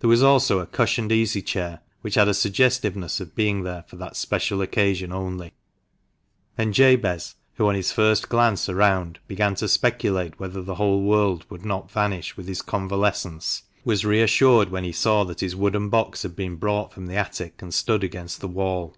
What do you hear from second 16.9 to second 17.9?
from the attic and